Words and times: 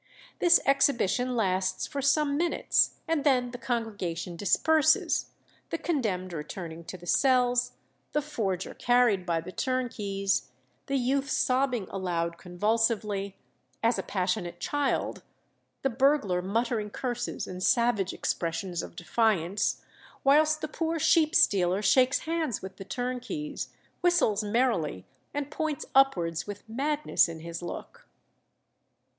"This 0.39 0.59
exhibition 0.65 1.35
lasts 1.35 1.85
for 1.85 2.01
some 2.01 2.35
minutes, 2.35 2.95
and 3.07 3.23
then 3.23 3.51
the 3.51 3.59
congregation 3.59 4.35
disperses, 4.35 5.27
the 5.69 5.77
condemned 5.77 6.33
returning 6.33 6.83
to 6.85 6.97
the 6.97 7.05
cells: 7.05 7.73
the 8.11 8.21
forger 8.23 8.73
carried 8.73 9.27
by 9.27 9.41
turnkeys; 9.41 10.49
the 10.87 10.95
youth 10.97 11.29
sobbing 11.29 11.85
aloud 11.91 12.39
convulsively, 12.39 13.37
as 13.83 13.99
a 13.99 14.01
passionate 14.01 14.59
child; 14.59 15.21
the 15.83 15.89
burglar 15.91 16.41
muttering 16.41 16.89
curses 16.89 17.45
and 17.45 17.61
savage 17.61 18.11
expressions 18.11 18.81
of 18.81 18.95
defiance; 18.95 19.83
whilst 20.23 20.61
the 20.61 20.67
poor 20.67 20.97
sheep 20.97 21.35
stealer 21.35 21.83
shakes 21.83 22.21
hands 22.21 22.59
with 22.63 22.77
the 22.77 22.85
turnkeys, 22.85 23.69
whistles 24.01 24.43
merrily, 24.43 25.05
and 25.31 25.51
points 25.51 25.85
upwards 25.93 26.47
with 26.47 26.67
madness 26.67 27.29
in 27.29 27.41
his 27.41 27.61
look." 27.61 28.07